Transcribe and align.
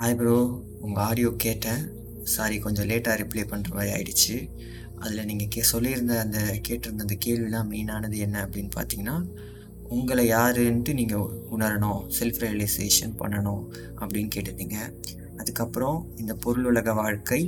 Hi 0.00 0.16
bro 0.16 0.34
உங்கள் 0.86 1.02
audio 1.04 1.28
கேட்டேன். 1.42 1.82
Sorry 2.32 2.56
கொஞ்சம் 2.64 2.86
லேட்டாக 2.88 3.14
ரிப்ளை 3.20 3.44
பண்ணுற 3.52 3.70
மாதிரி 3.76 3.90
ஆயிடுச்சு. 3.94 4.34
அதில் 5.02 5.24
நீங்கள் 5.28 5.48
கே 5.54 5.62
சொல்லியிருந்த 5.70 6.14
அந்த 6.24 6.38
கேட்டிருந்த 6.66 7.04
அந்த 7.06 7.16
கேள்விலாம் 7.24 7.68
மெயினானது 7.70 8.18
என்ன 8.26 8.36
அப்படின்னு 8.46 8.70
பார்த்தீங்கன்னா 8.74 9.14
உங்களை 9.96 10.24
யாருன்ட்டு 10.32 10.94
நீங்கள் 10.98 11.24
உணரணும் 11.56 12.02
செல்ஃப் 12.16 12.40
ரியலைசேஷன் 12.44 13.14
பண்ணணும் 13.20 13.62
அப்படின்னு 14.00 14.30
கேட்டிருந்தீங்க. 14.34 14.78
அதுக்கப்புறம் 15.40 15.98
இந்த 16.22 16.34
பொருள் 16.46 16.68
உலக 16.72 16.94
வாழ்க்கை 17.00 17.40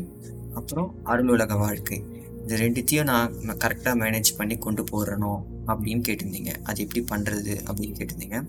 அப்புறம் 0.60 0.88
அருள் 1.12 1.32
உலக 1.36 1.58
வாழ்க்கை. 1.64 2.00
இது 2.44 2.62
ரெண்டுத்தையும் 2.64 3.10
நான் 3.12 3.60
கரெக்டாக 3.66 3.94
மேனேஜ் 4.04 4.32
பண்ணி 4.40 4.58
கொண்டு 4.68 4.84
போகிறணும் 4.92 5.42
அப்படின்னு 5.70 6.04
கேட்டிருந்தீங்க. 6.08 6.54
அது 6.68 6.86
எப்படி 6.86 7.04
பண்ணுறது 7.12 7.54
அப்படின்னு 7.68 7.98
கேட்டிருந்தீங்க. 8.00 8.40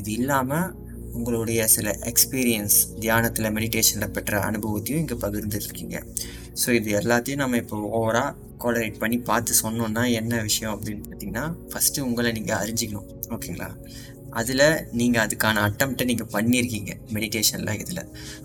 இது 0.00 0.10
இல்லாமல் 0.20 0.70
உங்களுடைய 1.18 1.66
சில 1.74 1.88
எக்ஸ்பீரியன்ஸ் 2.10 2.76
தியானத்தில் 3.02 3.52
மெடிடேஷனில் 3.56 4.14
பெற்ற 4.16 4.40
அனுபவத்தையும் 4.48 5.02
இங்கே 5.02 5.16
பகிர்ந்துருக்கீங்க. 5.24 5.98
ஸோ 6.62 6.68
இது 6.78 6.90
எல்லாத்தையும் 7.00 7.42
நம்ம 7.42 7.56
இப்போ 7.56 7.76
ஓவராக 8.00 8.34
கோலரேட் 8.64 9.00
பண்ணி 9.02 9.18
பார்த்து 9.30 9.54
சொன்னோன்னா 9.62 10.02
என்ன 10.20 10.42
விஷயம் 10.48 10.72
அப்படின்னு 10.74 11.04
பார்த்தீங்கன்னா 11.08 11.46
ஃபஸ்ட்டு 11.72 12.04
உங்களை 12.08 12.32
நீங்கள் 12.32 12.58
அறிஞ்சிக்கணும். 12.62 13.08
ஓகேங்களா? 13.36 13.70
அதில் 14.40 14.66
நீங்கள் 15.00 15.22
அதுக்கான 15.26 15.62
அட்டம்ப்டை 15.68 16.04
நீங்கள் 16.10 16.30
பண்ணியிருக்கீங்க 16.36 16.92
மெடிடேஷனில் 17.16 17.80
இதில். 17.82 18.04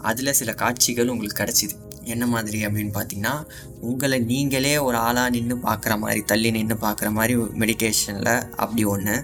அதில் 0.09 0.37
சில 0.39 0.53
காட்சிகள் 0.63 1.11
உங்களுக்கு 1.13 1.39
கிடச்சிது. 1.43 1.75
என்ன 2.13 2.25
மாதிரி 2.33 2.59
அப்படின்னு 2.65 2.93
பார்த்தீங்கன்னா 2.97 3.33
உங்களை 3.89 4.17
நீங்களே 4.31 4.75
ஒரு 4.87 4.97
ஆளாக 5.07 5.29
நின்று 5.35 5.55
பார்க்குற 5.65 5.93
மாதிரி 6.03 6.21
தள்ளி 6.31 6.49
நின்று 6.57 6.75
பார்க்குற 6.85 7.09
மாதிரி 7.17 7.33
மெடிடேஷனில் 7.61 8.33
அப்படி 8.63 8.83
ஒன்று 8.93 9.15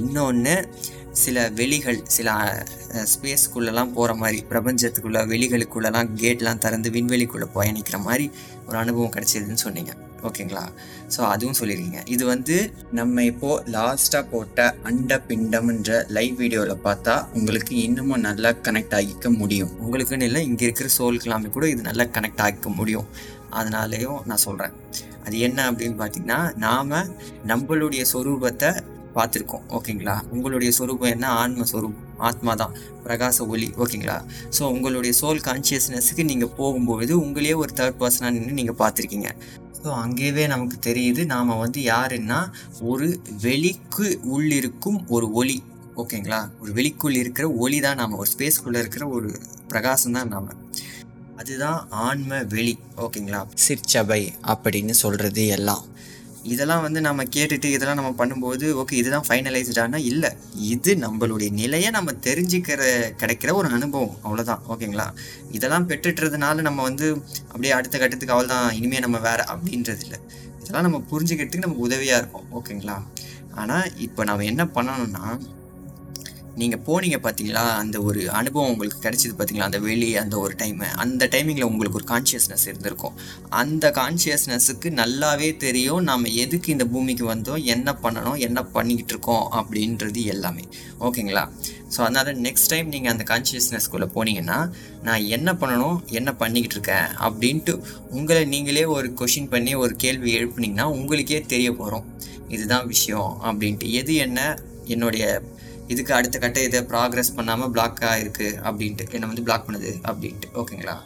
இன்னொன்று 0.00 0.54
சில 1.24 1.44
வெளிகள் 1.60 2.00
சில 2.16 2.30
ஸ்பேஸ்க்குள்ளெல்லாம் 3.12 3.92
போகிற 3.96 4.14
மாதிரி 4.22 4.38
பிரபஞ்சத்துக்குள்ளே 4.50 5.22
வெளிகளுக்குள்ளெல்லாம் 5.32 6.10
கேட்லாம் 6.22 6.62
திறந்து 6.64 6.90
விண்வெளிக்குள்ளே 6.96 7.48
பயணிக்கிற 7.56 7.98
மாதிரி 8.08 8.26
ஒரு 8.68 8.76
அனுபவம் 8.82 9.14
கிடச்சிதுன்னு 9.16 9.64
சொன்னீங்க. 9.64 9.92
ஓகேங்களா? 10.28 10.62
ஸோ 11.14 11.20
அதுவும் 11.32 11.56
சொல்லியிருக்கீங்க. 11.58 12.00
இது 12.14 12.24
வந்து 12.32 12.56
நம்ம 12.98 13.24
இப்போது 13.30 13.72
லாஸ்ட்டாக 13.74 14.24
போட்ட 14.32 14.66
அண்ட 14.90 15.18
பிண்டம்ன்ற 15.28 15.98
லைவ் 16.16 16.34
வீடியோவில் 16.42 16.82
பார்த்தா 16.86 17.14
உங்களுக்கு 17.38 17.74
இன்னமும் 17.86 18.24
நல்லா 18.28 18.52
கனெக்ட் 18.68 18.96
ஆகிக்க 18.98 19.30
முடியும். 19.40 19.72
உங்களுக்குன்னு 19.84 20.28
இல்லை 20.30 20.42
இங்கே 20.50 20.66
இருக்கிற 20.68 20.90
சோல்கெல்லாமே 20.98 21.50
கூட 21.56 21.66
இது 21.74 21.88
நல்லா 21.90 22.06
கனெக்ட் 22.16 22.42
ஆகிக்க 22.46 22.70
முடியும். 22.80 23.08
அதனாலேயும் 23.60 24.20
நான் 24.30 24.44
சொல்கிறேன் 24.46 24.74
அது 25.26 25.36
என்ன 25.46 25.60
அப்படின்னு 25.70 25.96
பார்த்தீங்கன்னா 26.02 26.40
நாம் 26.66 26.92
நம்மளுடைய 27.50 28.02
சொரூபத்தை 28.14 28.70
பார்த்துருக்கோம். 29.16 29.64
ஓகேங்களா? 29.68 30.14
உங்களுடைய 30.30 30.72
சொரூபம் 30.72 31.10
என்ன? 31.10 31.28
ஆன்ம 31.28 31.64
சொரூபம். 31.64 32.02
ஆத்மா 32.18 32.54
தான். 32.54 32.74
பிரகாச 33.04 33.46
ஒளி. 33.46 33.68
ஓகேங்களா? 33.78 34.16
ஸோ 34.58 34.62
உங்களுடைய 34.62 35.12
சோல் 35.20 35.44
கான்சியஸ்னஸுக்கு 35.48 36.24
நீங்கள் 36.24 36.52
போகும்பொழுது 36.58 37.14
உங்களையே 37.24 37.54
ஒரு 37.54 37.72
தேர்ட் 37.74 38.00
பர்சனாக 38.00 38.30
நின்று 38.30 38.52
நீங்கள் 38.52 38.78
பார்த்துருக்கீங்க. 38.82 39.30
ஸோ 39.82 39.88
அங்கேயே 40.04 40.46
நமக்கு 40.46 40.76
தெரியுது 40.90 41.24
நாம் 41.24 41.52
வந்து 41.56 41.80
யாருன்னா 41.80 42.38
ஒரு 42.80 43.20
வெளிக்கு 43.40 44.20
உள்ளிருக்கும் 44.36 45.00
ஒரு 45.08 45.32
ஒளி. 45.32 45.62
ஓகேங்களா? 45.96 46.40
ஒரு 46.60 46.72
வெளிக்குள் 46.72 47.18
இருக்கிற 47.22 47.50
ஒளி 47.50 47.80
தான் 47.80 47.96
நாம். 47.96 48.16
ஒரு 48.16 48.30
ஸ்பேஸ்க்குள்ளே 48.38 48.78
இருக்கிற 48.78 49.08
ஒரு 49.08 49.28
பிரகாசம் 49.68 50.12
தான் 50.12 50.28
நாம். 50.28 50.50
அதுதான் 51.36 51.88
ஆன்ம 51.90 52.42
வெளி. 52.44 52.78
ஓகேங்களா? 52.96 53.40
சிற்சபை 53.54 54.32
அப்படின்னு 54.46 54.90
சொல்கிறது 54.90 55.46
எல்லாம். 55.46 55.84
இதெல்லாம் 56.52 56.82
வந்து 56.84 57.00
நம்ம 57.06 57.24
கேட்டுட்டு 57.36 57.68
இதெல்லாம் 57.76 57.98
நம்ம 58.00 58.10
பண்ணும்போது 58.20 58.66
ஓகே 58.82 58.94
இதுதான் 59.00 59.26
ஃபைனலைஸ்டானா 59.28 59.98
இல்லை. 60.10 60.30
இது 60.72 60.92
நம்மளுடைய 61.04 61.50
நிலையை 61.60 61.90
நம்ம 61.96 62.14
தெரிஞ்சுக்கிற 62.26 62.80
கிடைக்கிற 63.22 63.52
ஒரு 63.60 63.68
அனுபவம். 63.76 64.16
அவ்வளோதான் 64.24 64.62
ஓகேங்களா? 64.72 65.06
இதெல்லாம் 65.58 65.88
பெற்றுட்டுறதுனால 65.90 66.64
நம்ம 66.68 66.82
வந்து 66.88 67.08
அப்படியே 67.50 67.72
அடுத்த 67.78 67.96
கட்டத்துக்கு 67.98 68.36
அவ்வளோதான் 68.36 68.68
இனிமேல் 68.78 69.04
நம்ம 69.06 69.20
வேறு 69.28 69.44
அப்படின்றது 69.52 70.04
இல்லை. 70.06 70.20
இதெல்லாம் 70.60 70.86
நம்ம 70.88 71.00
புரிஞ்சுக்கிறதுக்கு 71.12 71.66
நமக்கு 71.66 71.86
உதவியாக 71.88 72.20
இருக்கும். 72.22 72.46
ஓகேங்களா? 72.58 72.96
ஆனால் 73.60 73.86
இப்போ 74.06 74.22
நம்ம 74.30 74.44
என்ன 74.52 74.62
பண்ணணும்னா 74.76 75.26
நீங்கள் 76.60 76.82
போனீங்க 76.86 77.16
பார்த்தீங்களா 77.22 77.62
அந்த 77.78 78.02
ஒரு 78.02 78.20
அனுபவம் 78.30 78.70
உங்களுக்கு 78.70 78.98
கிடைச்சிது 79.02 79.32
பார்த்தீங்களா 79.38 79.66
அந்த 79.68 79.78
வெளி 79.78 80.16
அந்த 80.16 80.38
ஒரு 80.38 80.54
டைமு 80.58 80.86
அந்த 80.96 81.28
டைமிங்கில் 81.32 81.66
உங்களுக்கு 81.70 81.98
ஒரு 82.00 82.06
கான்ஷியஸ்னஸ் 82.12 82.64
இருந்திருக்கும். 82.66 83.16
அந்த 83.48 83.90
கான்ஷியஸ்னஸுக்கு 83.90 84.90
நல்லாவே 85.00 85.56
தெரியும் 85.56 86.02
நம்ம 86.02 86.28
எதுக்கு 86.28 86.72
இந்த 86.72 86.84
பூமிக்கு 86.86 87.34
வந்தோம் 87.34 87.64
என்ன 87.64 87.98
பண்ணணும் 88.02 88.38
என்ன 88.38 88.62
பண்ணிக்கிட்டு 88.76 89.12
இருக்கோம் 89.12 89.44
அப்படின்றது 89.52 90.22
எல்லாமே. 90.24 90.64
ஓகேங்களா? 91.00 91.44
ஸோ 91.96 91.98
அதனால் 92.00 92.40
நெக்ஸ்ட் 92.46 92.70
டைம் 92.70 92.88
நீங்கள் 92.88 93.12
அந்த 93.12 93.24
கான்ஷியஸ்னஸ்குள்ளே 93.32 94.08
போனீங்கன்னா 94.14 94.58
நான் 95.02 95.26
என்ன 95.36 95.52
பண்ணணும் 95.52 95.98
என்ன 96.10 96.34
பண்ணிக்கிட்டு 96.34 96.76
இருக்கேன் 96.78 97.08
அப்படின்ட்டு 97.26 97.74
உங்களை 98.10 98.44
நீங்களே 98.44 98.84
ஒரு 98.96 99.10
கொஷின் 99.20 99.48
பண்ணி 99.48 99.74
ஒரு 99.74 99.96
கேள்வி 99.96 100.32
எழுப்புனீங்கன்னா 100.38 100.88
உங்களுக்கே 100.96 101.40
தெரிய 101.54 101.72
போகிறோம் 101.72 102.06
இதுதான் 102.48 102.86
விஷயம் 102.86 103.30
அப்படின்ட்டு. 103.44 103.88
எது 103.90 104.14
என்ன? 104.14 104.40
என்னுடைய 104.88 105.24
இதுக்கு 105.92 106.14
அடுத்த 106.14 106.36
கட்ட 106.38 106.62
இதை 106.68 106.80
ப்ராக்ரஸ் 106.92 107.36
பண்ணாமல் 107.36 107.72
பிளாக்காக 107.74 108.20
இருக்குது 108.24 108.56
அப்படின்ட்டு. 108.68 109.04
என்னை 109.10 109.26
வந்து 109.30 109.46
பிளாக் 109.48 109.66
பண்ணுது 109.68 109.92
அப்படின்ட்டு. 110.10 110.48
ஓகேங்களா 110.54 110.96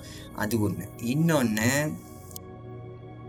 அது 0.42 0.60
ஒன்று 0.66 0.86
இன்னொன்று 1.14 1.70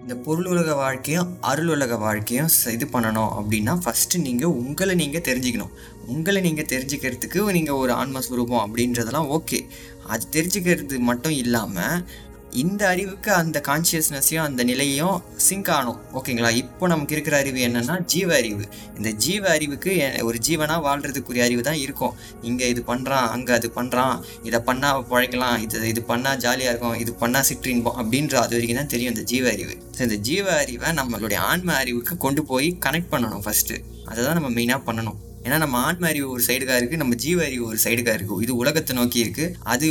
இந்த 0.01 0.15
பொருள் 0.25 0.47
உலக 0.51 0.75
வாழ்க்கையும் 0.75 1.31
அருள் 1.49 1.67
உலக 1.67 1.95
வாழ்க்கையும் 2.03 2.47
இது 2.75 2.85
பண்ணணும் 2.93 3.31
அப்படின்னா 3.39 3.73
ஃபஸ்ட்டு 3.85 4.21
நீங்கள் 4.27 4.53
உங்களை 4.61 4.93
நீங்கள் 5.01 5.25
தெரிஞ்சுக்கணும். 5.27 5.73
உங்களை 6.13 6.41
நீங்கள் 6.47 6.69
தெரிஞ்சுக்கிறதுக்கு 6.73 7.51
நீங்கள் 7.57 7.79
ஒரு 7.83 7.93
ஆன்மஸ்வரூபம் 7.93 8.63
அப்படின்றதெல்லாம் 8.65 9.29
ஓகே 9.37 9.59
அது 10.13 10.25
தெரிஞ்சுக்கிறது 10.37 10.97
மட்டும் 11.09 11.35
இல்லாமல் 11.43 12.05
இந்த 12.63 12.81
அறிவுக்கு 12.93 13.29
அந்த 13.33 13.57
கான்சியஸ்னஸையும் 13.67 14.45
அந்த 14.47 14.61
நிலையும் 14.69 15.17
சிங்க் 15.47 15.69
ஆகணும். 15.75 15.99
ஓகேங்களா 16.17 16.51
இப்போ 16.61 16.87
நமக்கு 16.93 17.15
இருக்கிற 17.15 17.35
அறிவு 17.43 17.59
என்னென்னா 17.67 17.95
ஜீவ 18.13 18.29
அறிவு. 18.39 18.65
இந்த 18.97 19.09
ஜீவ 19.25 19.43
அறிவுக்கு 19.55 19.93
ஒரு 20.29 20.37
ஜீவனாக 20.47 20.85
வாழ்கிறதுக்குரிய 20.87 21.43
அறிவு 21.47 21.63
தான் 21.69 21.79
இருக்கும். 21.85 22.13
இங்கே 22.49 22.69
இது 22.73 22.83
பண்ணுறான் 22.91 23.27
அங்கே 23.35 23.53
அது 23.59 23.71
பண்ணுறான் 23.77 24.15
இதை 24.49 24.61
பண்ணால் 24.69 25.07
பழைக்கலாம் 25.13 25.57
இது 25.65 25.87
இது 25.93 26.03
பண்ணால் 26.11 26.41
ஜாலியாக 26.45 26.73
இருக்கும் 26.73 26.99
இது 27.05 27.13
பண்ணால் 27.23 27.47
சிற்றின்போம் 27.51 27.97
அப்படின்ற 28.03 28.37
அது 28.43 28.55
வரைக்கும் 28.57 28.81
தான் 28.81 28.93
தெரியும் 28.95 29.13
இந்த 29.15 29.25
ஜீவ 29.33 29.47
அறிவு. 29.55 29.75
ஸோ 29.97 30.01
இந்த 30.09 30.19
ஜீவ 30.29 30.45
அறிவை 30.63 30.91
நம்மளுடைய 31.01 31.41
ஆன்ம 31.51 31.75
அறிவுக்கு 31.81 32.15
கொண்டு 32.27 32.43
போய் 32.53 32.69
கனெக்ட் 32.87 33.11
பண்ணணும் 33.15 33.45
ஃபஸ்ட்டு 33.47 33.83
அதை 34.09 34.19
தான் 34.23 34.39
நம்ம 34.39 34.51
மெயினாக 34.59 34.81
பண்ணணும். 34.87 35.19
ஏன்னா 35.45 35.57
நம்ம 35.63 35.77
ஆன்ம 35.87 36.07
அறிவு 36.09 36.27
ஒரு 36.33 36.43
சைடுக்காக 36.47 36.79
இருக்குது 36.79 37.01
நம்ம 37.03 37.15
ஜீவ 37.23 37.39
அறிவு 37.47 37.63
ஒரு 37.69 37.79
சைடுக்காக 37.83 38.15
இருக்குது 38.17 38.43
இது 38.45 38.53
உலகத்தை 38.61 38.95
நோக்கி 38.99 39.19
இருக்குது 39.25 39.53
அது 39.73 39.87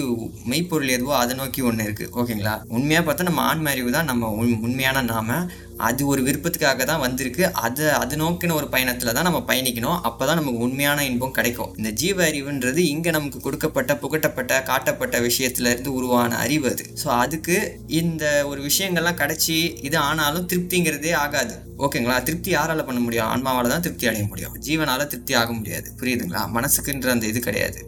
மெய்ப்பொருள் 0.50 0.94
எதுவோ 0.96 1.14
அதை 1.22 1.34
நோக்கி 1.40 1.60
ஒன்று 1.70 1.86
இருக்குது 1.88 2.12
ஓகேங்களா? 2.20 2.54
உண்மையாக 2.76 3.04
பார்த்தா 3.06 3.28
நம்ம 3.30 3.42
ஆன்ம 3.50 3.70
அறிவு 3.74 3.90
தான் 3.96 4.08
நம்ம 4.12 4.30
உண் 4.42 4.54
உண்மையான 4.66 5.02
நாம. 5.14 5.40
அது 5.88 6.02
ஒரு 6.12 6.20
விருப்பத்துக்காக 6.26 6.84
தான் 6.88 7.02
வந்திருக்கு. 7.04 7.44
அதை 7.66 7.84
அது 8.00 8.14
நோக்கின 8.22 8.54
ஒரு 8.58 8.66
பயணத்தில் 8.74 9.14
தான் 9.16 9.26
நம்ம 9.28 9.40
பயணிக்கணும். 9.50 9.98
அப்போ 10.08 10.22
தான் 10.28 10.38
நமக்கு 10.40 10.64
உண்மையான 10.66 11.04
இன்பம் 11.10 11.34
கிடைக்கும். 11.38 11.70
இந்த 11.78 11.90
ஜீவ 12.00 12.18
அறிவுன்றது 12.30 12.80
இங்கே 12.94 13.10
நமக்கு 13.16 13.38
கொடுக்கப்பட்ட 13.46 13.94
புகட்டப்பட்ட 14.02 14.62
காட்டப்பட்ட 14.70 15.18
விஷயத்துலேருந்து 15.28 15.92
உருவான 15.98 16.36
அறிவு 16.44 16.68
அது. 16.72 16.86
ஸோ 17.02 17.08
அதுக்கு 17.22 17.56
இந்த 18.02 18.24
ஒரு 18.50 18.60
விஷயங்கள்லாம் 18.68 19.20
கிடச்சி 19.22 19.56
இது 19.88 19.98
ஆனாலும் 20.08 20.48
திருப்திங்கிறதே 20.52 21.14
ஆகாது. 21.24 21.56
ஓகேங்களா? 21.86 22.16
திருப்தி 22.28 22.50
யாரால் 22.54 22.86
பண்ண 22.88 23.00
முடியும்? 23.04 23.28
ஆன்மாவால் 23.34 23.72
தான் 23.74 23.84
திருப்தி 23.86 24.08
அடைய 24.10 24.24
முடியும். 24.32 24.56
ஜீவனால் 24.66 25.10
திருப்தி 25.12 25.34
ஆக 25.42 25.52
முடியாது. 25.52 25.88
புரியுதுங்களா? 26.00 26.42
மனசுக்குன்ற 26.56 27.10
அந்த 27.16 27.26
இது 27.32 27.40
கிடையாது. 27.48 27.78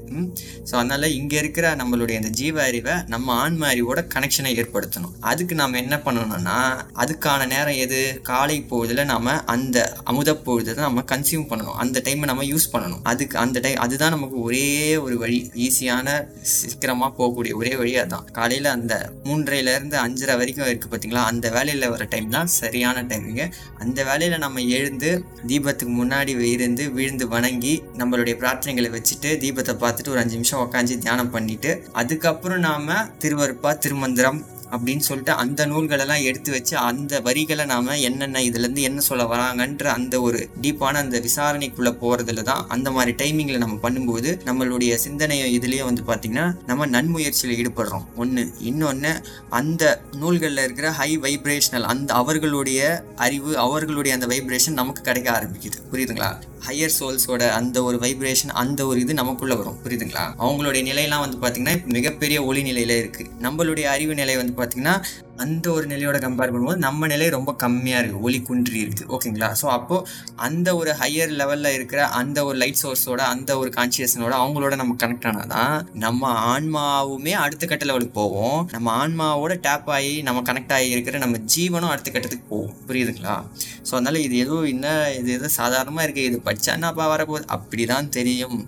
ஸோ 0.69 0.73
அதனால் 0.81 1.07
இங்கே 1.19 1.37
இருக்கிற 1.43 1.67
நம்மளுடைய 1.81 2.17
அந்த 2.21 2.31
ஜீவ 2.41 2.57
அறிவை 2.69 2.95
நம்ம 3.13 3.35
ஆன்ம 3.43 3.67
அறிவோட 3.73 4.01
கனெக்ஷனை 4.15 4.51
ஏற்படுத்தணும். 4.63 5.15
அதுக்கு 5.31 5.55
நாம் 5.61 5.79
என்ன 5.83 5.97
பண்ணணும்னா 6.07 6.57
அதுக்கான 7.03 7.47
நேரம் 7.55 7.79
எது? 7.85 8.01
காலை 8.31 8.59
பொழுதில் 8.73 9.11
நம்ம 9.13 9.37
அந்த 9.55 9.79
அமுத 10.11 10.31
பொழுதை 10.47 10.75
நம்ம 10.87 11.05
கன்சியூம் 11.13 11.49
பண்ணணும். 11.53 11.79
அந்த 11.85 12.03
டைமை 12.09 12.29
நம்ம 12.33 12.47
யூஸ் 12.53 12.69
பண்ணணும். 12.75 13.03
அதுக்கு 13.13 13.37
அந்த 13.45 13.61
டைம் 13.67 13.83
அதுதான் 13.87 14.15
நமக்கு 14.17 14.39
ஒரே 14.49 14.67
ஒரு 15.07 15.17
வழி. 15.23 15.39
ஈஸியான 15.67 16.09
சீக்கிரமாக 16.57 17.11
போகக்கூடிய 17.19 17.53
ஒரே 17.61 17.73
வழி 17.81 17.95
அதுதான். 18.03 18.27
காலையில் 18.39 18.69
அந்த 18.77 18.95
மூன்றையிலேருந்து 19.29 19.99
அஞ்சரை 20.05 20.37
வரைக்கும் 20.41 20.69
இருக்குது 20.71 20.93
பார்த்தீங்களா 20.93 21.25
அந்த 21.33 21.47
வேலையில் 21.57 21.91
வர 21.95 22.05
டைம் 22.15 22.29
தான் 22.37 22.53
சரியான 22.61 23.05
டைமிங்க 23.11 23.45
அந்த 23.85 23.99
வேலையில் 24.11 24.43
நம்ம 24.45 24.67
எழுந்து 24.79 25.11
தீபத்துக்கு 25.51 25.95
முன்னாடி 26.01 26.35
இருந்து 26.55 26.85
விழுந்து 26.99 27.27
வணங்கி 27.43 27.73
நம்மளுடைய 27.99 28.35
பிரார்த்தனைகளை 28.39 28.89
வச்சுட்டு 28.91 29.31
தீபத்தை 29.39 29.73
பார்த்துட்டு 29.75 30.11
ஒரு 30.11 30.21
அஞ்சு 30.21 30.35
நிமிஷம் 30.35 30.61
உட்காந்து 30.61 30.99
தியானம் 30.99 31.31
பண்ணிட்டு 31.31 31.71
அதுக்கப்புறம் 31.93 32.61
நாம 32.61 32.97
திருவருப்பா 33.19 33.71
திருமந்திரம் 33.77 34.39
அப்படின்னு 34.73 34.99
சொல்லிட்டு 34.99 35.33
அந்த 35.33 35.67
நூல்களெல்லாம் 35.67 36.23
எடுத்து 36.23 36.51
வச்சு 36.53 36.77
அந்த 36.77 37.21
வரிகளை 37.21 37.65
நாம 37.65 37.99
என்னென்ன 37.99 38.41
இதுல 38.41 38.59
இருந்து 38.59 38.83
என்ன 38.83 39.01
சொல்ல 39.01 39.25
வராங்கன்ற 39.25 39.85
அந்த 39.85 40.21
ஒரு 40.21 40.49
டீப்பான 40.63 40.95
அந்த 40.95 41.21
விசாரணைக்குள்ள 41.21 41.91
போறதுல 42.01 42.43
தான் 42.43 42.67
அந்த 42.69 42.91
மாதிரி 42.91 43.13
டைமிங்ல 43.13 43.57
நம்ம 43.57 43.91
பண்ணும்போது 43.91 44.29
நம்மளுடைய 44.45 44.95
சிந்தனை 44.95 45.59
இதுலயே 45.59 45.85
வந்து 45.85 46.03
பாத்தீங்கன்னா 46.07 46.57
நம்ம 46.67 46.87
நன்முயற்சியில் 46.87 47.57
ஈடுபடுறோம். 47.63 48.07
ஒண்ணு. 48.17 48.53
இன்னொன்னு 48.65 49.25
அந்த 49.51 50.03
நூல்களில் 50.17 50.65
இருக்கிற 50.65 50.91
ஹை 50.91 51.19
வைப்ரேஷனல் 51.19 51.83
அந்த 51.83 52.15
அவர்களுடைய 52.15 53.05
அறிவு 53.17 53.59
அவர்களுடைய 53.59 54.19
அந்த 54.21 54.37
வைப்ரேஷன் 54.37 54.73
நமக்கு 54.73 55.03
கிடைக்க 55.03 55.31
ஆரம்பிக்குது. 55.31 55.95
புரியுதுங்களா? 55.95 56.35
ஹையர் 56.69 56.91
சோல்ஸோட 57.01 57.51
அந்த 57.51 57.83
ஒரு 57.83 57.97
வைப்ரேஷன் 57.97 58.51
அந்த 58.53 58.87
ஒரு 58.87 59.01
இது 59.01 59.15
நமக்குள்ள 59.15 59.55
வரும். 59.55 59.79
புரியுதுங்களா? 59.85 60.27
அவங்களுடைய 60.39 60.83
நிலையெல்லாம் 60.83 61.31
வந்து 61.31 61.39
பாத்தீங்கன்னா 61.39 61.85
மிகப்பெரிய 61.85 62.45
ஒளி 62.45 62.63
நிலையில 62.63 62.99
இருக்கு. 62.99 63.27
நம்மளுடைய 63.43 63.83
அறிவு 63.83 64.15
நிலை 64.15 64.37
வந்து 64.37 64.53
பார்த்திங்கன்னா 64.63 64.97
அந்த 65.37 65.73
ஒரு 65.73 65.87
நிலையோட 65.87 66.19
கம்பேர் 66.19 66.53
பண்ணும்போது 66.53 66.77
நம்ம 66.77 67.07
நிலை 67.07 67.29
ரொம்ப 67.29 67.57
கம்மியாக 67.59 68.01
இருக்குது 68.03 68.21
ஒளி 68.21 68.43
குன்றி 68.43 68.79
இருக்குது 68.85 69.09
ஓகேங்களா 69.09 69.49
ஸோ 69.63 69.67
அப்போது 69.69 70.07
அந்த 70.37 70.77
ஒரு 70.77 70.91
ஹையர் 71.01 71.33
லெவலில் 71.33 71.75
இருக்கிற 71.75 72.07
அந்த 72.13 72.45
ஒரு 72.45 72.57
லைட் 72.57 72.81
சோர்ஸோட 72.83 73.21
அந்த 73.27 73.59
ஒரு 73.59 73.73
கான்சியஸ்னோட 73.77 74.35
அவங்களோட 74.43 74.75
நம்ம 74.77 74.97
கனெக்ட் 74.99 75.27
ஆனாதான் 75.27 75.73
நம்ம 75.95 76.31
ஆன்மாவுமே 76.53 77.33
அடுத்த 77.45 77.67
கட்ட 77.67 77.85
லெவலுக்கு 77.85 78.13
போவோம் 78.13 78.69
நம்ம 78.71 78.93
ஆன்மாவோட 78.99 79.61
டேப் 79.61 79.91
ஆகி 79.91 80.23
நம்ம 80.23 80.43
கனெக்ட் 80.43 80.73
ஆகி 80.73 80.89
இருக்கிற 80.89 81.19
நம்ம 81.19 81.39
ஜீவனும் 81.55 81.93
அடுத்த 81.93 82.11
கட்டத்துக்கு 82.11 82.47
போவோம் 82.49 82.75
புரியுதுங்களா? 82.89 83.37
ஸோ 83.83 83.93
அதனால 83.93 84.19
இது 84.19 84.37
எதுவும் 84.39 84.67
என்ன 84.67 84.87
இது 85.19 85.33
எதுவும் 85.33 85.57
சாதாரணமாக 85.57 86.07
இருக்குது 86.07 86.29
இது 86.31 86.41
படிச்சா 86.45 86.73
என்னப்பா 86.73 87.17
வரப்போகுது? 87.17 87.47
அப்படிதான் 87.57 88.09
தெரியும். 88.09 88.59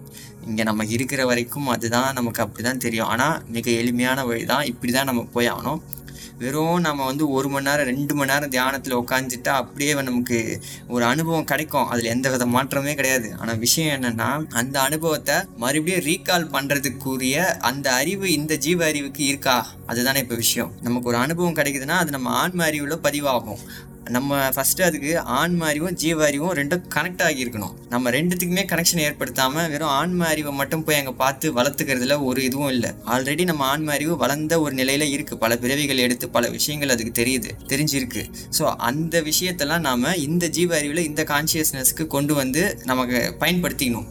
இங்கே 0.50 0.64
நம்ம 0.69 0.85
இருக்கிற 0.94 1.23
வரைக்கும் 1.31 1.69
அதுதான் 1.75 2.08
நமக்கு 2.20 2.43
அப்படி 2.44 2.64
தான் 2.69 2.85
தெரியும். 2.87 3.11
ஆனால் 3.14 3.37
மிக 3.56 3.67
எளிமையான 3.82 4.25
வழி 4.31 4.46
தான் 4.55 4.69
இப்படி 4.73 4.93
தான் 4.96 5.11
நம்ம 5.11 5.29
போய் 5.37 5.52
ஆகணும். 5.56 5.82
வெறும் 6.41 6.85
நம்ம 6.87 7.05
வந்து 7.08 7.25
ஒரு 7.37 7.49
மணி 7.52 7.67
நேரம் 7.69 7.88
ரெண்டு 7.91 8.12
மணி 8.19 8.31
நேரம் 8.31 8.52
தியானத்தில் 8.55 8.96
உட்காந்துட்டா 9.00 9.52
அப்படியே 9.62 9.93
நமக்கு 10.08 10.38
ஒரு 10.94 11.05
அனுபவம் 11.11 11.46
கிடைக்கும். 11.50 11.87
அதில் 11.93 12.11
எந்த 12.14 12.31
வித 12.32 12.46
மாற்றமே 12.55 12.94
கிடையாது. 13.00 13.29
ஆனால் 13.41 13.61
விஷயம் 13.64 13.94
என்னென்னா 13.96 14.29
அந்த 14.61 14.76
அனுபவத்தை 14.88 15.37
மறுபடியும் 15.64 16.05
ரீகால் 16.08 16.50
பண்ணுறதுக்குரிய 16.56 17.46
அந்த 17.70 17.87
அறிவு 18.00 18.26
இந்த 18.38 18.56
ஜீவ 18.67 18.87
அறிவுக்கு 18.91 19.25
இருக்கா? 19.32 19.56
அதுதானே 19.93 20.23
இப்போ 20.26 20.38
விஷயம். 20.44 20.73
நமக்கு 20.88 21.11
ஒரு 21.12 21.20
அனுபவம் 21.25 21.58
கிடைக்குதுன்னா 21.61 21.99
அது 22.05 22.17
நம்ம 22.19 22.31
ஆன்ம 22.43 22.64
அறிவில் 22.70 23.05
பதிவாகும். 23.08 23.62
நம்ம 24.17 24.39
ஃபஸ்ட்டு 24.55 24.85
அதுக்கு 24.87 25.12
ஆண் 25.21 25.55
அறிவும் 25.69 25.95
ஜீவ 26.03 26.25
அறிவும் 26.27 26.55
ரெண்டும் 26.59 26.83
கனெக்ட் 26.95 27.23
ஆகியிருக்கணும். 27.27 27.75
நம்ம 27.93 28.11
ரெண்டுத்துக்குமே 28.17 28.65
கனெக்ஷன் 28.73 29.03
ஏற்படுத்தாமல் 29.05 29.69
வெறும் 29.73 29.93
ஆண் 29.99 30.15
மாறிவை 30.21 30.53
மட்டும் 30.53 30.85
போய் 30.85 30.97
அங்கே 30.97 31.15
பார்த்து 31.23 31.53
வளர்த்துக்கிறதுல 31.59 32.17
ஒரு 32.23 32.43
இதுவும் 32.49 32.69
இல்லை. 32.69 32.91
ஆல்ரெடி 33.15 33.45
நம்ம 33.51 33.65
ஆன்ம 33.65 33.93
அறிவு 33.93 34.17
வளர்ந்த 34.17 34.61
ஒரு 34.61 34.75
நிலையில் 34.81 35.06
இருக்குது 35.15 35.41
பல 35.45 35.56
பிறவிகள் 35.56 36.05
எடுத்து 36.06 36.29
பல 36.29 36.49
விஷயங்கள் 36.49 36.95
அதுக்கு 36.97 37.15
தெரியுது 37.23 37.51
தெரிஞ்சிருக்கு. 37.73 38.25
ஸோ 38.59 38.75
அந்த 38.91 39.23
விஷயத்தெல்லாம் 39.31 39.87
நாம் 39.89 40.21
இந்த 40.29 40.49
ஜீவ 40.49 40.77
அறிவில் 40.77 41.06
இந்த 41.11 41.25
கான்சியஸ்னஸ்க்கு 41.33 42.06
கொண்டு 42.06 42.35
வந்து 42.35 42.65
நமக்கு 42.85 43.21
பயன்படுத்திக்கணும். 43.45 44.09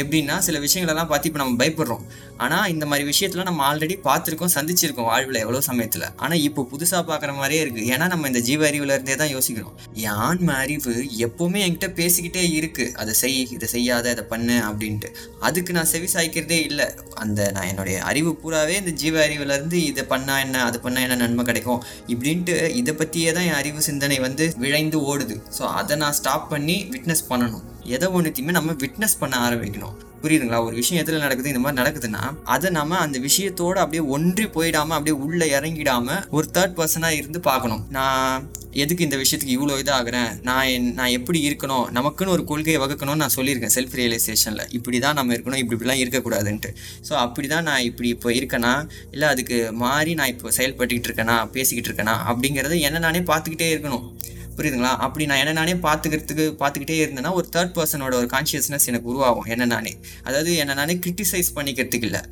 எப்படின்னா 0.00 0.38
சில 0.38 0.58
விஷயங்களெல்லாம் 0.58 1.08
பார்த்து 1.12 1.28
இப்போ 1.28 1.40
நம்ம 1.42 1.56
பயப்படுறோம். 1.62 2.04
ஆனால் 2.44 2.68
இந்த 2.72 2.84
மாதிரி 2.90 3.04
விஷயத்தில் 3.10 3.46
நம்ம 3.48 3.62
ஆல்ரெடி 3.68 3.96
பார்த்துருக்கோம் 4.08 4.52
சந்திச்சிருக்கோம் 4.56 5.08
வாழ்வில் 5.10 5.40
எவ்வளோ 5.44 5.60
சமயத்தில். 5.68 6.06
ஆனால் 6.24 6.42
இப்போ 6.48 6.62
புதுசாக 6.72 7.02
பார்க்குற 7.10 7.32
மாதிரியே 7.38 7.62
இருக்குது 7.64 7.88
ஏன்னா 7.94 8.06
நம்ம 8.12 8.28
இந்த 8.30 8.40
ஜீவ 8.48 8.60
அறிவுல 8.70 8.94
இருந்தே 8.96 9.16
தான் 9.22 9.32
யோசிக்கிறோம். 9.36 9.74
என் 10.04 10.20
ஆன்ம 10.26 10.54
அறிவு 10.64 10.94
எப்போவுமே 11.26 11.60
என்கிட்ட 11.66 11.88
பேசிக்கிட்டே 12.00 12.44
இருக்குது 12.58 12.94
அதை 13.02 13.14
செய் 13.22 13.38
இதை 13.56 13.68
செய்யாத 13.74 14.12
இதை 14.14 14.24
பண்ணு 14.32 14.56
அப்படின்ட்டு. 14.68 15.10
அதுக்கு 15.48 15.76
நான் 15.78 15.90
செவி 15.94 16.10
சாய்க்கிறதே 16.14 16.60
இல்லை. 16.70 16.88
அந்த 17.24 17.50
நான் 17.56 17.68
என்னுடைய 17.72 17.98
அறிவு 18.10 18.32
பூராவே 18.42 18.76
இந்த 18.82 18.94
ஜீவ 19.02 19.16
அறிவுலேருந்து 19.26 19.80
இதை 19.90 20.04
பண்ணால் 20.14 20.42
என்ன 20.46 20.64
அது 20.68 20.80
பண்ணால் 20.86 21.06
என்ன 21.06 21.18
நன்மை 21.24 21.44
கிடைக்கும் 21.50 21.82
இப்படின்ட்டு 22.14 22.56
இதை 22.82 22.94
பற்றியே 23.00 23.32
தான் 23.38 23.48
என் 23.50 23.60
அறிவு 23.62 23.88
சிந்தனை 23.90 24.18
வந்து 24.26 24.46
விழைந்து 24.64 25.00
ஓடுது. 25.12 25.36
ஸோ 25.58 25.64
அதை 25.80 25.96
நான் 26.04 26.16
ஸ்டாப் 26.20 26.46
பண்ணி 26.54 26.78
விட்னஸ் 26.94 27.28
பண்ணணும். 27.32 27.66
எதை 27.96 28.08
ஒன்றுத்தையுமே 28.18 28.54
நம்ம 28.60 28.76
விட்னஸ் 28.84 29.20
பண்ண 29.24 29.36
ஆரம்பிக்கணும். 29.48 29.96
புரியுதுங்களா? 30.22 30.64
ஒரு 30.64 30.74
விஷயம் 30.74 31.04
எதில் 31.04 31.18
நடக்குது 31.18 31.48
இந்த 31.48 31.60
மாதிரி 31.60 31.82
நடக்குதுன்னா 31.82 32.42
அதை 32.44 32.70
நம்ம 32.70 32.98
அந்த 32.98 33.18
விஷயத்தோட 33.18 33.72
அப்படியே 33.72 34.02
ஒன்றி 34.02 34.44
போயிடாம 34.44 34.88
அப்படியே 34.88 35.16
உள்ள 35.16 35.44
இறங்கிடாம 35.44 36.28
ஒரு 36.30 36.48
தேர்ட் 36.54 36.74
பர்சனாக 36.76 37.10
இருந்து 37.10 37.40
பார்க்கணும். 37.40 37.86
நான் 37.90 38.50
எதுக்கு 38.72 39.04
இந்த 39.04 39.16
விஷயத்துக்கு 39.16 39.56
இவ்வளோ 39.58 39.78
இதாகிறேன்? 39.84 40.42
நான் 40.42 40.66
என்- 40.66 40.92
நான் 40.92 41.06
எப்படி 41.06 41.48
இருக்கணும்? 41.48 41.86
நமக்குன்னு 41.94 42.28
ஒரு 42.28 42.44
கொள்கையை 42.44 42.82
வகுக்கணும்னு 42.82 43.14
நான் 43.14 43.34
சொல்லியிருக்கேன் 43.36 43.70
செல்ஃப் 43.74 43.94
ரியலைசேஷனில் 43.94 44.66
இப்படி 44.70 44.98
தான் 44.98 45.14
நம்ம 45.14 45.34
இருக்கணும் 45.34 45.56
இப்படி 45.56 45.84
இப்படிலாம் 45.84 46.06
இருக்கக்கூடாதுன்ட்டு. 46.06 46.74
ஸோ 47.08 47.12
அப்படி 47.12 47.48
தான் 47.48 47.62
நான் 47.62 47.80
இப்படி 47.80 48.08
இப்போ 48.08 48.30
இருக்கேனா? 48.30 48.88
இல்லை 49.10 49.28
அதுக்கு 49.28 49.72
மாறி 49.72 50.14
நான் 50.14 50.26
இப்போ 50.26 50.50
செயல்பட்டுக்கிட்டு 50.56 51.08
இருக்கேனா? 51.08 51.50
பேசிக்கிட்டு 51.50 52.02
இருக்கேனா? 52.02 52.16
அப்படிங்கிறத 52.28 52.80
என்ன 52.80 52.98
நானே 52.98 53.18
பார்த்துக்கிட்டே 53.18 53.70
இருக்கணும். 53.74 54.12
புரியுதுங்களா? 54.60 54.92
அப்படி 55.06 55.26
நான் 55.30 55.42
என்ன 55.42 55.52
நானே 55.60 55.74
பார்த்துக்கிறதுக்கு 55.86 56.46
பார்த்துக்கிட்டே 56.62 56.96
இருந்தேன்னா 57.04 57.32
ஒரு 57.40 57.46
தேர்ட் 57.56 57.74
பர்சனோட 57.78 58.14
ஒரு 58.22 58.28
கான்ஷியஸ்னஸ் 58.34 58.88
எனக்கு 58.92 59.10
உருவாகும் 59.12 59.50
என்ன 59.54 59.68
நானே. 59.74 59.92
அதாவது 60.28 60.52
என்ன 60.62 60.74
நானே 60.80 60.96
கிரிட்டிசைஸ் 61.04 61.50
பண்ணிக்கிறதுக்கு 61.58 62.08
இல்லை. 62.10 62.22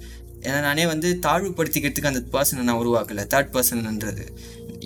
ஏன்னா 0.47 0.59
நானே 0.67 0.83
வந்து 0.91 1.09
தாழ்வுபடுத்திக்கிறதுக்கு 1.27 2.11
அந்த 2.11 2.23
பர்சனை 2.35 2.65
நான் 2.69 2.81
உருவாக்கல 2.83 3.23
தேர்ட் 3.35 3.53
பர்சன்ன்றது 3.55 4.27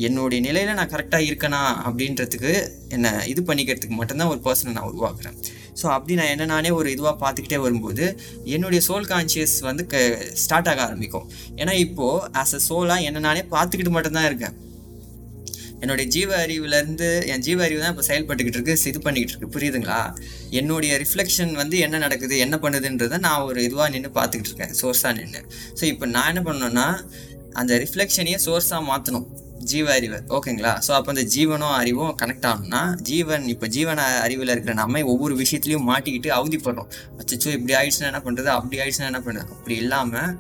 என்னுடைய 0.07 0.41
நிலையில் 0.47 0.79
நான் 0.79 0.93
கரெக்டாக 0.93 1.27
இருக்கனா 1.31 1.59
அப்படின்றதுக்கு 1.89 2.53
என்ன 2.97 3.11
இது 3.33 3.41
பண்ணிக்கிறதுக்கு 3.49 3.97
மட்டும்தான் 3.99 4.31
ஒரு 4.35 4.41
பர்சனை 4.47 4.73
நான் 4.79 4.89
உருவாக்குறேன். 4.93 5.37
ஸோ 5.81 5.87
அப்படி 5.97 6.15
நான் 6.21 6.33
என்ன 6.35 6.45
நானே 6.55 6.71
ஒரு 6.79 6.89
இதுவாக 6.95 7.15
பார்த்துக்கிட்டே 7.25 7.59
வரும்போது 7.67 8.05
என்னுடைய 8.57 8.81
சோல் 8.89 9.09
கான்ஷியஸ் 9.13 9.57
வந்து 9.69 9.85
க 9.93 9.97
ஸ்டார்ட் 10.45 10.71
ஆக 10.73 10.83
ஆரம்பிக்கும். 10.89 11.27
ஏன்னா 11.61 11.75
இப்போது 11.87 12.25
ஆஸ் 12.43 12.57
அ 12.59 12.63
சோலாக 12.69 13.09
என்ன 13.11 13.25
நானே 13.29 13.43
பார்த்துக்கிட்டு 13.55 13.97
மட்டும்தான் 13.97 14.29
இருக்கேன். 14.31 14.57
என்னுடைய 15.83 16.07
ஜீவ 16.09 16.31
அறிவுலேருந்து 16.37 17.09
என் 17.27 17.41
ஜீவ 17.41 17.63
அறிவு 17.65 17.81
தான் 17.81 17.93
இப்போ 17.95 18.05
செயல்பட்டுக்கிட்டு 18.09 18.59
இருக்கு 18.59 18.91
இது 18.91 19.01
பண்ணிக்கிட்டு 19.01 19.35
இருக்கு 19.35 19.55
புரியுதுங்களா? 19.57 20.01
என்னுடைய 20.51 20.93
ரிஃப்ளெக்ஷன் 20.99 21.53
வந்து 21.53 21.79
என்ன 21.79 21.99
நடக்குது 21.99 22.35
என்ன 22.39 22.57
பண்ணுதுன்றதை 22.57 23.19
நான் 23.19 23.43
ஒரு 23.43 23.61
இதுவாக 23.69 23.91
நின்று 23.91 24.11
பார்த்துக்கிட்டு 24.11 24.53
இருக்கேன் 24.53 24.75
சோர்ஸாக 24.81 25.13
நின்று 25.13 25.41
ஸோ 25.81 25.85
இப்போ 25.85 26.07
நான் 26.07 26.31
என்ன 26.33 26.43
பண்ணணும்னா 26.43 26.87
அந்த 27.55 27.73
ரிஃப்ளெக்ஷனையே 27.79 28.39
சோர்ஸாக 28.47 28.83
மாற்றணும் 28.91 29.27
ஜீவ 29.71 29.89
அறிவை 29.93 30.19
ஓகேங்களா? 30.29 30.71
ஸோ 30.87 30.91
அப்போ 30.91 31.11
அந்த 31.13 31.25
ஜீவனும் 31.35 31.75
அறிவும் 31.81 32.15
கனெக்ட் 32.21 32.47
ஆகணும்னா 32.47 32.81
ஜீவன் 33.03 33.45
இப்போ 33.47 33.67
ஜீவன 33.67 34.01
அறிவில் 34.23 34.49
இருக்கிற 34.49 34.75
நம்ம 34.75 35.03
ஒவ்வொரு 35.05 35.35
விஷயத்துலையும் 35.37 35.87
மாட்டிக்கிட்டு 35.91 36.31
அவதிப்படுறோம். 36.39 36.89
அச்சோ 37.21 37.51
இப்படி 37.59 37.75
ஆயிடுச்சுன்னா 37.81 38.11
என்ன 38.13 38.23
பண்ணுறது 38.27 38.51
அப்படி 38.57 38.81
ஆயிடுச்சுன்னா 38.83 39.11
என்ன 39.13 39.21
பண்ணுறது 39.27 39.53
அப்படி 39.57 39.77
இல்லாமல் 39.77 40.33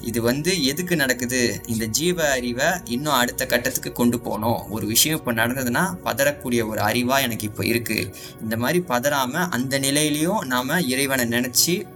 இது 0.00 0.22
வந்து 0.22 0.64
எதுக்கு 0.64 0.96
நடக்குது? 0.96 1.60
இந்த 1.66 1.84
ஜீவ 1.86 2.28
அறிவை 2.30 2.68
இன்னும் 2.84 3.18
அடுத்த 3.20 3.46
கட்டத்துக்கு 3.46 3.92
கொண்டு 3.92 4.20
போகணும். 4.20 4.60
ஒரு 4.70 4.86
விஷயம் 4.86 5.18
இப்போ 5.18 5.32
நடந்ததுன்னா 5.32 5.84
பதறக்கூடிய 6.04 6.60
ஒரு 6.68 6.80
அறிவாக 6.80 7.20
எனக்கு 7.20 7.48
இப்போ 7.50 7.64
இருக்குது 7.64 8.10
இந்த 8.42 8.56
மாதிரி 8.56 8.84
பதறாமல் 8.92 9.48
அந்த 9.58 9.78
நிலையிலையும் 9.78 10.42
நாம் 10.44 10.74
இறைவனை 10.92 11.26
நினச்சி 11.36 11.86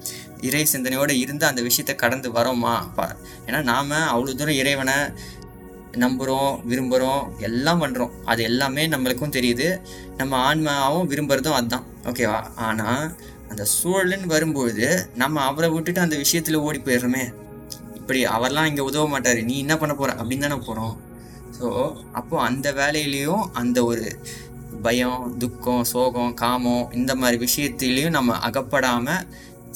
இறை 0.48 0.64
சிந்தனையோடு 0.64 1.18
இருந்து 1.18 1.46
அந்த 1.46 1.62
விஷயத்தை 1.62 1.94
கடந்து 1.94 2.28
வரோமா? 2.32 2.76
ஏன்னா 3.46 3.62
நாம் 3.62 3.90
அவ்வளோ 3.90 4.34
தூரம் 4.34 4.60
இறைவனை 4.62 4.96
நம்புகிறோம் 6.04 6.52
விரும்புகிறோம் 6.70 7.22
எல்லாம் 7.38 7.80
பண்ணுறோம் 7.82 8.12
அது 8.24 8.42
எல்லாமே 8.42 8.82
நம்மளுக்கும் 8.88 9.36
தெரியுது. 9.36 9.80
நம்ம 10.16 10.36
ஆன்மாவும் 10.36 11.08
விரும்புகிறதும் 11.12 11.56
அதுதான் 11.58 11.86
ஓகேவா 12.04 12.40
ஆனால் 12.54 13.04
அந்த 13.50 13.66
சூழல்னு 13.76 14.26
வரும்பொழுது 14.26 14.88
நம்ம 15.14 15.42
அவரை 15.42 15.70
விட்டுட்டு 15.70 16.00
அந்த 16.00 16.16
விஷயத்தில் 16.16 16.64
ஓடி 16.66 16.78
போயிடுறோமே. 16.78 17.24
இப்படி 18.10 18.22
அவர்லாம் 18.36 18.68
இங்கே 18.68 18.84
உதவ 18.88 19.02
மாட்டார். 19.10 19.40
நீ 19.48 19.56
என்ன 19.64 19.74
பண்ண 19.80 19.92
போகிற 19.98 20.12
அப்படின்னு 20.20 20.44
தானே 20.44 20.56
போகிறோம் 20.68 20.94
ஸோ 21.56 21.66
அப்போது 22.18 22.40
அந்த 22.46 22.68
வேலையிலையும் 22.78 23.42
அந்த 23.60 23.78
ஒரு 23.90 24.06
பயம் 24.86 25.20
துக்கம் 25.42 25.84
சோகம் 25.90 26.32
காமம் 26.40 26.88
இந்த 26.98 27.14
மாதிரி 27.20 27.36
விஷயத்திலையும் 27.44 28.16
நம்ம 28.16 28.38
அகப்படாமல் 28.48 29.22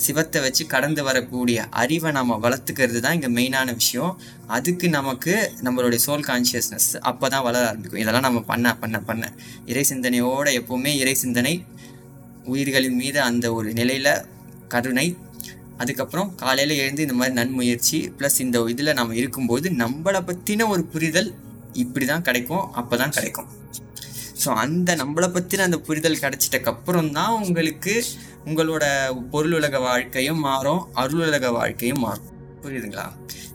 சிவத்தை 0.05 0.41
வச்சு 0.45 0.63
கடந்து 0.73 1.03
வரக்கூடிய 1.09 1.67
அறிவை 1.83 2.13
நம்ம 2.19 2.39
வளர்த்துக்கிறது 2.45 3.03
தான் 3.05 3.17
இங்கே 3.19 3.31
மெயினான 3.37 3.75
விஷயம். 3.81 4.13
அதுக்கு 4.57 4.89
நமக்கு 4.99 5.37
நம்மளுடைய 5.67 6.01
சோல் 6.07 6.27
கான்ஷியஸ்னஸ் 6.31 6.91
அப்போ 7.11 7.29
தான் 7.35 7.47
வளர 7.49 7.63
ஆரம்பிக்கும். 7.71 8.03
இதெல்லாம் 8.05 8.27
நம்ம 8.29 8.43
பண்ண 8.51 8.75
பண்ண 8.83 9.01
பண்ண. 9.11 9.31
இறை 9.73 9.85
சிந்தனையோட 9.93 10.47
எப்போவுமே 10.61 10.95
இறை 11.03 11.15
சிந்தனை 11.23 11.55
உயிர்களின் 12.55 12.99
மீது 13.03 13.21
அந்த 13.29 13.47
ஒரு 13.59 13.71
நிலையில் 13.81 14.13
கருணை 14.75 15.07
அதுக்கப்புறம் 15.79 16.29
காலையில் 16.37 16.81
எழுந்து 16.83 17.05
இந்த 17.07 17.17
மாதிரி 17.19 17.35
நன்முயற்சி 17.39 17.99
ப்ளஸ் 18.19 18.39
இந்த 18.45 18.59
இதில் 18.73 18.97
நம்ம 19.01 19.17
இருக்கும்போது 19.21 19.67
நம்மளை 19.83 20.21
பற்றின 20.29 20.67
ஒரு 20.69 20.83
புரிதல் 20.93 21.31
இப்படி 21.83 22.05
தான் 22.07 22.27
கிடைக்கும் 22.29 22.65
அப்போ 22.81 22.95
தான் 22.97 23.15
கிடைக்கும். 23.17 23.49
ஸோ 24.43 24.49
அந்த 24.65 24.91
நம்மளை 25.03 25.29
பற்றின 25.37 25.65
அந்த 25.69 25.79
புரிதல் 25.87 26.21
கிடைச்சிட்டக்கப்புறம் 26.25 27.11
தான் 27.19 27.35
உங்களுக்கு 27.41 27.95
உங்களோட 28.47 28.85
பொருளுலக 29.33 29.77
வாழ்க்கையும் 29.89 30.41
மாறும் 30.49 30.83
அருளுலக 31.03 31.51
வாழ்க்கையும் 31.59 32.03
மாறும். 32.07 32.31
புரியுதுங்களா? 32.63 33.07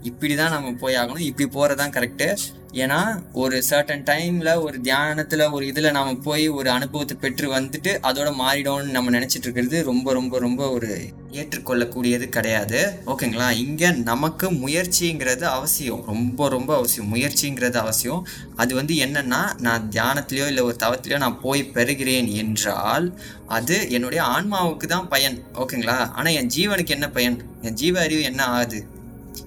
இப்படி 0.10 0.34
தான் 0.36 0.54
நம்ம 0.56 0.74
போய் 0.84 1.00
ஆகணும் 1.02 1.28
இப்படி 1.30 1.46
போகிறது 1.58 1.80
தான் 1.82 1.94
கரெக்டு 1.98 2.28
ஏன்னா 2.74 3.22
ஒரு 3.34 3.64
சர்டன் 3.70 4.04
டைமில் 4.04 4.62
ஒரு 4.62 4.82
தியானத்தில் 4.82 5.52
ஒரு 5.52 5.68
இதில் 5.68 5.92
நாம் 5.92 6.22
போய் 6.22 6.48
ஒரு 6.48 6.70
அனுபவத்தை 6.70 7.18
பெற்று 7.20 7.54
வந்துட்டு 7.54 7.92
அதோட 8.02 8.30
மாறிடும்னு 8.34 8.84
நம்ம 8.84 9.12
நினச்சிட்டு 9.20 9.42
இருக்கிறது 9.42 9.84
ரொம்ப 9.84 10.14
ரொம்ப 10.14 10.40
ரொம்ப 10.40 10.70
ஒரு 10.70 11.12
ஏற்றுக்கொள்ளக்கூடியது 11.32 12.30
கிடையாது. 12.30 12.94
ஓகேங்களா? 13.06 13.52
இங்கே 13.52 13.90
நமக்கு 13.92 14.52
முயற்சிங்கிறது 14.52 15.42
அவசியம். 15.42 16.04
ரொம்ப 16.06 16.50
ரொம்ப 16.50 16.76
அவசியம். 16.76 17.16
முயற்சிங்கிறது 17.16 17.76
அவசியம். 17.76 18.28
அது 18.56 18.76
வந்து 18.76 18.96
என்னென்னா 18.96 19.62
நான் 19.62 19.90
தியானத்துலேயோ 19.92 20.48
இல்லை 20.48 20.64
ஒரு 20.64 20.76
தவத்திலையோ 20.80 21.18
நான் 21.18 21.42
போய் 21.42 21.72
பெறுகிறேன் 21.74 22.32
என்றால் 22.34 23.18
அது 23.48 23.92
என்னுடைய 23.92 24.24
ஆன்மாவுக்கு 24.24 24.88
தான் 24.88 25.08
பயன். 25.08 25.44
ஓகேங்களா? 25.54 26.12
ஆனால் 26.12 26.34
என் 26.34 26.54
ஜீவனுக்கு 26.58 26.90
என்ன 26.90 27.10
பயன்? 27.10 27.44
என் 27.62 27.74
ஜீவ 27.74 28.02
அறிவு 28.02 28.22
என்ன 28.22 28.46
ஆகுது? 28.46 28.88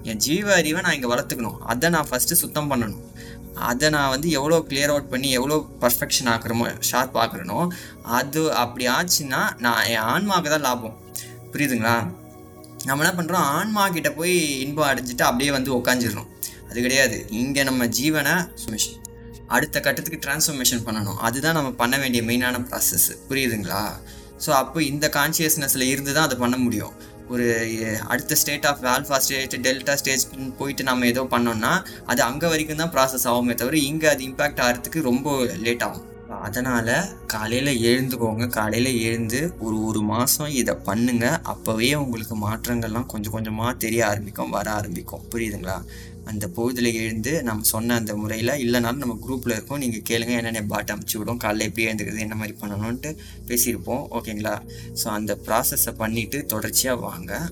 என் 0.03 0.17
ஜீவ 0.17 0.55
அறிவை 0.55 0.81
நான் 0.81 0.93
இங்கே 0.93 1.15
வளர்த்துக்கணும். 1.15 1.59
அதை 1.59 1.89
நான் 1.89 2.07
ஃபஸ்ட்டு 2.11 2.41
சுத்தம் 2.43 2.71
பண்ணணும். 2.71 3.03
அதை 3.55 3.89
நான் 3.89 4.09
வந்து 4.09 4.29
எவ்வளோ 4.29 4.57
கிளியர் 4.69 4.91
அவுட் 4.93 5.09
பண்ணி 5.09 5.29
எவ்வளோ 5.31 5.57
பர்ஃபெக்ஷன் 5.81 6.29
ஆக்குறமோ 6.33 6.67
ஷார்ப் 6.79 7.17
ஆக்குறனோ 7.17 7.59
அது 8.03 8.53
அப்படி 8.53 8.87
ஆச்சுன்னா 8.87 9.41
நான் 9.59 9.85
என் 9.85 10.07
ஆன்மாவுக்கு 10.13 10.49
தான் 10.49 10.65
லாபம். 10.67 10.95
புரியுதுங்களா? 11.53 11.95
நம்ம 12.85 13.03
என்ன 13.03 13.13
பண்ணுறோம் 13.19 13.47
ஆன்மா 13.57 13.89
கிட்ட 13.89 14.11
போய் 14.11 14.35
இன்பம் 14.65 14.89
அடைஞ்சிட்டு 14.89 15.21
அப்படியே 15.21 15.51
வந்து 15.51 15.71
உக்காஞ்சிடணும் 15.79 16.29
அது 16.69 16.81
கிடையாது. 16.81 17.25
இங்கே 17.29 17.63
நம்ம 17.63 17.85
ஜீவனை 17.85 18.35
சுமிஷன் 18.63 18.99
அடுத்த 19.47 19.79
கட்டத்துக்கு 19.79 20.23
டிரான்ஸ்ஃபர்மேஷன் 20.25 20.85
பண்ணணும். 20.85 21.17
அதுதான் 21.17 21.53
நம்ம 21.53 21.71
பண்ண 21.71 21.97
வேண்டிய 21.97 22.23
மெயினான 22.23 22.61
ப்ராசஸ் 22.69 23.11
புரியுதுங்களா? 23.29 23.83
ஸோ 24.45 24.49
அப்போ 24.49 24.81
இந்த 24.81 25.07
கான்சியஸ்னஸில் 25.07 25.89
இருந்து 25.91 26.13
தான் 26.13 26.23
அதை 26.23 26.37
பண்ண 26.37 26.57
முடியும். 26.57 26.93
ஒரு 27.29 27.45
அடுத்த 28.13 28.35
state 28.35 28.65
of 28.69 28.81
alpha 28.93 29.17
state 29.25 29.55
delta 29.65 29.93
stage 29.99 30.23
போயிட்டு 30.57 30.83
நம்ம 30.89 31.05
ஏதோ 31.05 31.21
பண்ணோம்னா 31.33 31.73
அது 32.05 32.21
அங்கே 32.29 32.47
வரைக்கும் 32.53 32.81
தான் 32.81 32.93
ப்ராசஸ் 32.95 33.27
ஆகுமே 33.33 33.55
தவிர 33.61 33.77
இங்கே 33.91 34.07
அது 34.13 34.23
இம்பேக்ட் 34.29 34.63
ஆகிறதுக்கு 34.65 35.01
ரொம்ப 35.01 35.35
லேட் 35.67 35.85
ஆகும். 35.87 36.07
அதனால் 36.47 36.93
காலையில் 37.33 37.71
எழுந்துக்கோங்க. 37.89 38.45
காலையில் 38.57 38.91
எழுந்து 39.07 39.39
ஒரு 39.59 39.77
ஒரு 39.87 40.01
மாதம் 40.11 40.51
இதை 40.61 40.73
பண்ணுங்க. 40.87 41.25
அப்போவே 41.53 41.89
உங்களுக்கு 42.03 42.35
மாற்றங்கள்லாம் 42.45 43.11
கொஞ்சம் 43.13 43.35
கொஞ்சமாக 43.35 43.73
தெரிய 43.83 44.01
ஆரம்பிக்கும் 44.11 44.55
வர 44.57 44.71
ஆரம்பிக்கும். 44.79 45.23
புரியுதுங்களா? 45.33 45.77
அந்த 46.31 46.47
பகுதியில் 46.47 46.97
எழுந்து 47.01 47.31
நம்ம 47.43 47.63
சொன்ன 47.63 47.95
அந்த 47.95 48.15
முறையில் 48.15 48.51
இல்லைனாலும் 48.63 49.03
நம்ம 49.03 49.17
குரூப்பில் 49.25 49.55
இருக்கோம். 49.55 49.81
நீங்கள் 49.83 50.05
கேளுங்க. 50.09 50.33
என்னென்ன 50.39 50.63
பாட்டு 50.63 50.93
அமுச்சு 50.93 51.17
விடும். 51.17 51.39
காலைல 51.43 51.67
எப்படி 51.69 51.87
எழுந்துக்கிறது 51.87 52.25
என்ன 52.25 52.35
மாதிரி 52.35 52.55
பண்ணணும்ன்ட்டு 52.61 53.11
பேசியிருப்போம். 53.49 54.03
ஓகேங்களா 54.17 54.55
ஸோ 55.03 55.07
அந்த 55.17 55.37
ப்ராசஸை 55.47 55.93
பண்ணிவிட்டு 56.03 56.39
தொடர்ச்சியாக 56.45 57.01
வாங்க. 57.07 57.49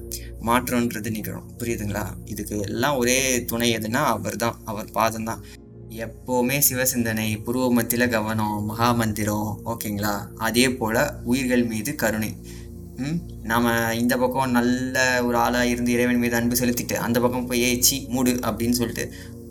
மாற்றம்ன்றது 0.49 1.11
நிகழும். 1.17 1.49
புரியுதுங்களா? 1.59 2.05
இதுக்கு 2.25 2.59
எல்லாம் 2.59 2.97
ஒரே 2.97 3.19
துணை 3.45 3.69
எதுனா 3.77 4.03
அவர் 4.15 4.35
தான் 4.35 4.57
அவர் 4.65 4.89
பாதம் 4.91 5.29
தான். 5.31 5.43
எப்போவுமே 6.05 6.57
சிவசிந்தனை 6.69 7.27
புருவ 7.45 8.07
கவனம் 8.09 8.57
மகாமந்திரம். 8.71 9.49
ஓகேங்களா 9.65 10.13
அதே 10.47 10.65
போல் 10.69 11.01
உயிர்கள் 11.23 11.65
மீது 11.65 11.93
கருணை. 11.95 12.31
நாம் 13.43 13.67
இந்த 13.93 14.17
பக்கம் 14.17 14.51
நல்ல 14.51 14.95
ஒரு 15.23 15.37
ஆளாக 15.37 15.67
இருந்து 15.67 15.91
இறைவன் 15.91 16.21
மீது 16.23 16.35
அன்பு 16.35 16.55
செலுத்திட்டு 16.55 16.95
அந்த 16.95 17.19
பக்கம் 17.19 17.47
போய் 17.47 17.63
ஏச்சி 17.69 17.97
மூடு 18.07 18.33
அப்படின்னு 18.49 18.79
சொல்லிட்டு 18.81 19.05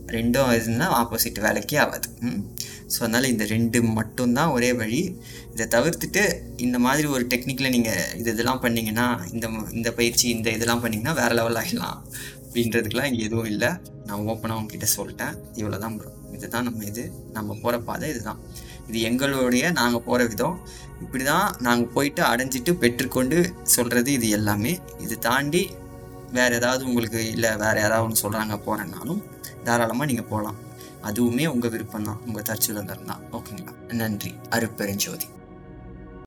ரெண்டும் 0.08 0.50
இதுன்னா 0.58 0.86
ஆப்போசிட் 1.00 1.44
வேலைக்கே 1.44 1.76
ஆகாது. 1.78 2.08
ம் 2.20 2.40
ஸோ 2.92 2.98
அதனால் 2.98 3.24
இந்த 3.24 3.44
ரெண்டு 3.44 3.82
மட்டும்தான் 3.98 4.52
ஒரே 4.52 4.70
வழி. 4.72 5.00
இதை 5.54 5.66
தவிர்த்துட்டு 5.74 6.22
இந்த 6.56 6.78
மாதிரி 6.78 7.06
ஒரு 7.08 7.24
டெக்னிக்கில் 7.26 7.70
நீங்கள் 7.70 8.02
இது 8.20 8.28
இதெல்லாம் 8.32 8.62
பண்ணிங்கன்னா 8.62 9.06
இந்த 9.32 9.46
இந்த 9.72 9.90
பயிற்சி 9.92 10.26
இந்த 10.28 10.50
இதெல்லாம் 10.50 10.82
பண்ணிங்கன்னா 10.84 11.14
வேறு 11.14 11.34
லெவல் 11.34 11.58
ஆகிடலாம் 11.62 11.98
அப்படின்றதுக்கெலாம் 12.50 13.08
இங்கே 13.10 13.24
எதுவும் 13.26 13.48
இல்லை. 13.52 13.68
நான் 14.06 14.22
ஓப்பனாக 14.30 14.60
உங்ககிட்ட 14.60 14.86
சொல்லிட்டேன். 14.96 15.34
இவ்வளோ 15.58 15.78
தான் 15.78 15.96
ப்ரோ 15.98 16.10
இதுதான் 16.36 16.66
நம்ம 16.68 16.84
இது. 16.84 17.02
நம்ம 17.36 17.56
போகிற 17.62 17.78
பாதை 17.88 18.08
இதுதான். 18.12 18.40
இது 18.88 19.00
எங்களுடைய 19.08 19.70
நாங்கள் 19.70 20.02
போகிற 20.06 20.24
விதம். 20.32 20.56
இப்படி 21.04 21.24
தான் 21.24 21.48
நாங்கள் 21.66 21.92
போயிட்டு 21.96 22.22
அடைஞ்சிட்டு 22.30 22.72
பெற்றுக்கொண்டு 22.82 23.38
சொல்கிறது 23.74 24.12
இது 24.12 24.28
எல்லாமே. 24.38 24.72
இது 25.04 25.18
தாண்டி 25.18 25.62
வேறு 26.38 26.54
ஏதாவது 26.54 26.82
உங்களுக்கு 26.88 27.20
இல்லை 27.34 27.50
வேறு 27.64 27.80
யாராவது 27.80 28.06
ஒன்று 28.06 28.22
சொல்கிறாங்க 28.24 28.56
போகிறேன்னாலும் 28.66 29.22
தாராளமாக 29.66 30.08
நீங்கள் 30.12 30.30
போகலாம் 30.32 30.58
அதுவுமே 31.08 31.46
உங்கள் 31.46 31.72
விருப்பம் 31.74 32.08
தான் 32.10 32.22
உங்கள் 32.26 32.48
தற்சுதந்திரம் 32.50 33.10
தான் 33.12 33.22
ஓகேங்களா? 33.36 33.74
நன்றி. 33.92 34.32
அருப்பெருஞ்சோதி. 34.50 35.28